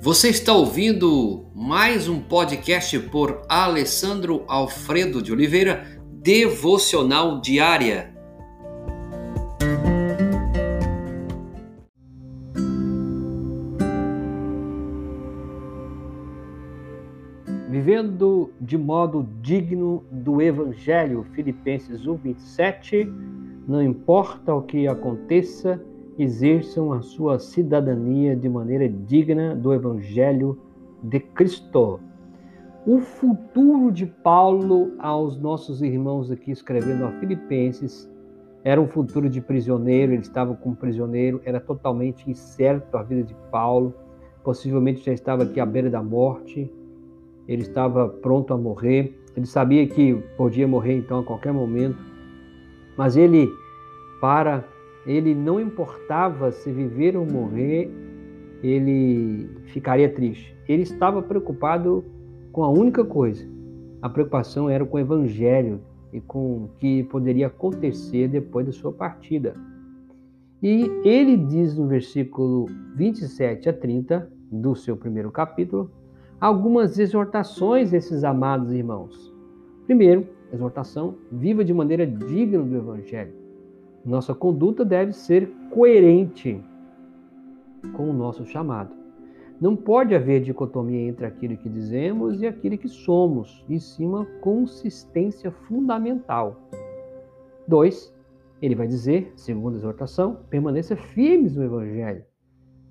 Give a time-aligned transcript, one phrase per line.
[0.00, 8.14] Você está ouvindo mais um podcast por Alessandro Alfredo de Oliveira, Devocional Diária.
[17.68, 23.12] Vivendo de modo digno do Evangelho, Filipenses 1, 27,
[23.66, 25.82] não importa o que aconteça,
[26.18, 30.58] exerçam a sua cidadania de maneira digna do Evangelho
[31.02, 32.00] de Cristo.
[32.84, 38.10] O futuro de Paulo aos nossos irmãos aqui escrevendo a Filipenses
[38.64, 43.34] era um futuro de prisioneiro, ele estava como prisioneiro, era totalmente incerto a vida de
[43.50, 43.94] Paulo,
[44.42, 46.70] possivelmente já estava aqui à beira da morte,
[47.46, 51.98] ele estava pronto a morrer, ele sabia que podia morrer então a qualquer momento,
[52.96, 53.48] mas ele,
[54.20, 54.64] para
[55.06, 57.90] ele não importava se viver ou morrer,
[58.62, 60.56] ele ficaria triste.
[60.68, 62.04] Ele estava preocupado
[62.52, 63.46] com a única coisa.
[64.02, 65.80] A preocupação era com o evangelho
[66.12, 69.54] e com o que poderia acontecer depois da sua partida.
[70.62, 75.90] E ele diz no versículo 27 a 30 do seu primeiro capítulo
[76.40, 79.32] algumas exortações desses amados irmãos.
[79.86, 83.32] Primeiro, exortação: viva de maneira digna do evangelho.
[84.04, 86.62] Nossa conduta deve ser coerente
[87.94, 88.94] com o nosso chamado.
[89.60, 94.24] Não pode haver dicotomia entre aquilo que dizemos e aquilo que somos, e sim uma
[94.40, 96.56] consistência fundamental.
[97.66, 98.14] Dois,
[98.62, 102.24] ele vai dizer, segundo a exortação, permaneça firmes no Evangelho.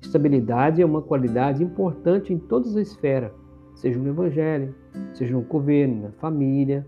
[0.00, 3.32] Estabilidade é uma qualidade importante em todas as esferas,
[3.74, 4.74] seja no Evangelho,
[5.14, 6.86] seja no governo, na família,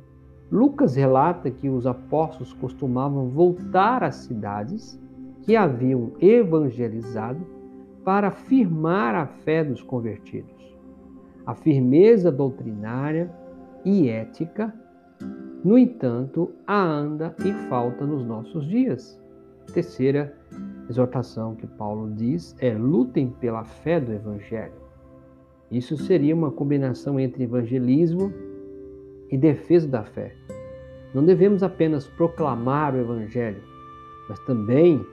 [0.50, 5.00] Lucas relata que os apóstolos costumavam voltar às cidades
[5.42, 7.40] que haviam evangelizado
[8.04, 10.52] para afirmar a fé dos convertidos.
[11.46, 13.30] A firmeza doutrinária
[13.84, 14.72] e ética,
[15.62, 19.20] no entanto, anda e falta nos nossos dias.
[19.72, 20.36] Terceira
[20.88, 24.84] exortação que Paulo diz é: lutem pela fé do Evangelho.
[25.70, 28.32] Isso seria uma combinação entre evangelismo
[29.30, 30.34] e defesa da fé.
[31.14, 33.62] Não devemos apenas proclamar o Evangelho,
[34.28, 35.04] mas também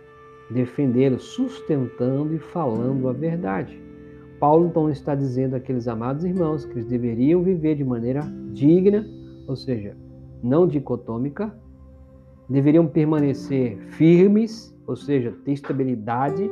[0.49, 3.79] defendê-lo, sustentando e falando a verdade.
[4.39, 9.07] Paulo então está dizendo àqueles amados irmãos que eles deveriam viver de maneira digna,
[9.47, 9.95] ou seja,
[10.41, 11.55] não dicotômica,
[12.49, 16.49] deveriam permanecer firmes, ou seja, ter estabilidade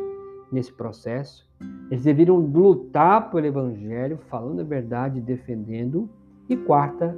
[0.51, 1.47] nesse processo.
[1.89, 6.07] Eles deveriam lutar pelo Evangelho, falando a verdade, defendendo.
[6.47, 7.15] E quarta,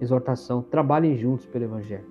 [0.00, 2.06] exortação, trabalhem juntos pelo Evangelho.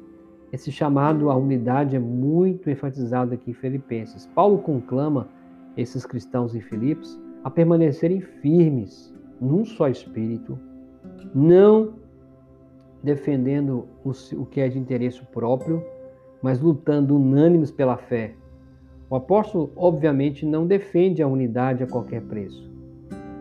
[0.52, 4.28] Esse chamado à unidade é muito enfatizado aqui em Filipenses.
[4.36, 5.28] Paulo conclama
[5.76, 10.58] esses cristãos em Filipos a permanecerem firmes num só espírito,
[11.34, 11.96] não
[13.04, 15.84] defendendo o que é de interesse próprio,
[16.42, 18.36] mas lutando unânimes pela fé.
[19.10, 22.72] O apóstolo, obviamente, não defende a unidade a qualquer preço.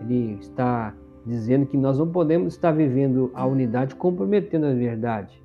[0.01, 0.95] Ele está
[1.25, 5.43] dizendo que nós não podemos estar vivendo a unidade comprometendo a verdade,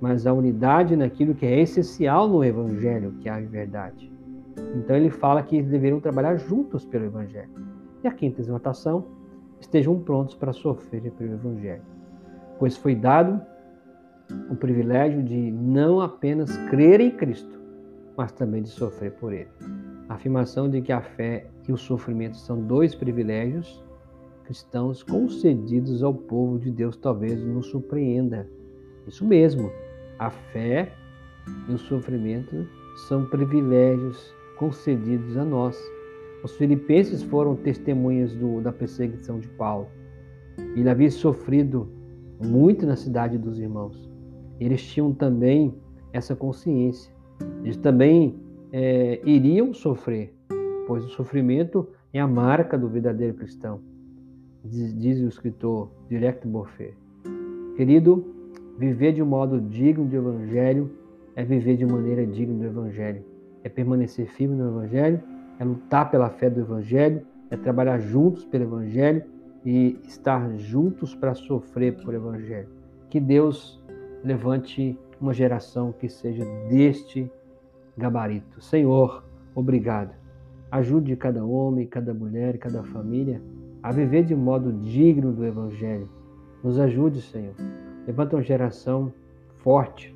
[0.00, 4.12] mas a unidade naquilo que é essencial no Evangelho, que é a verdade.
[4.76, 7.50] Então ele fala que eles deveriam trabalhar juntos pelo Evangelho.
[8.02, 9.04] E a quinta exortação,
[9.60, 11.82] estejam prontos para sofrer pelo Evangelho,
[12.58, 13.40] pois foi dado
[14.50, 17.60] o privilégio de não apenas crer em Cristo,
[18.16, 19.48] mas também de sofrer por Ele.
[20.08, 23.82] A afirmação de que a fé e o sofrimento são dois privilégios
[24.50, 28.48] cristãos concedidos ao povo de Deus talvez nos surpreenda.
[29.06, 29.70] Isso mesmo,
[30.18, 30.92] a fé
[31.68, 32.66] e o sofrimento
[33.06, 35.80] são privilégios concedidos a nós.
[36.42, 39.86] Os filipenses foram testemunhas do, da perseguição de Paulo.
[40.74, 41.88] Ele havia sofrido
[42.44, 44.10] muito na cidade dos irmãos.
[44.58, 45.72] Eles tinham também
[46.12, 47.14] essa consciência.
[47.62, 48.34] Eles também
[48.72, 50.34] é, iriam sofrer,
[50.88, 53.88] pois o sofrimento é a marca do verdadeiro cristão
[54.64, 56.92] diz, o escritor Direct Morfé.
[57.76, 58.24] Querido,
[58.78, 60.90] viver de um modo digno do Evangelho
[61.34, 63.24] é viver de maneira digna do Evangelho.
[63.62, 65.20] É permanecer firme no Evangelho,
[65.58, 69.24] é lutar pela fé do Evangelho, é trabalhar juntos pelo Evangelho
[69.64, 72.68] e estar juntos para sofrer por Evangelho.
[73.08, 73.80] Que Deus
[74.22, 77.30] levante uma geração que seja deste
[77.96, 78.62] gabarito.
[78.62, 79.24] Senhor,
[79.54, 80.14] obrigado.
[80.70, 83.42] Ajude cada homem, cada mulher, cada família
[83.82, 86.08] a viver de modo digno do Evangelho.
[86.62, 87.54] Nos ajude, Senhor.
[88.06, 89.12] Levanta uma geração
[89.58, 90.14] forte,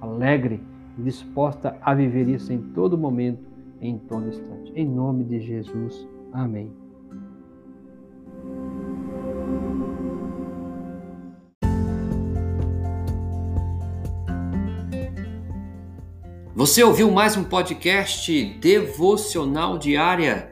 [0.00, 0.62] alegre,
[0.98, 3.42] disposta a viver isso em todo momento,
[3.80, 4.72] em todo instante.
[4.74, 6.06] Em nome de Jesus.
[6.32, 6.70] Amém.
[16.54, 20.51] Você ouviu mais um podcast devocional diária?